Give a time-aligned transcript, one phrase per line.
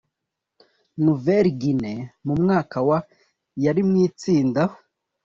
[1.03, 2.99] nouvelle guinee mu mwaka wa
[3.63, 4.61] yari mu itsinda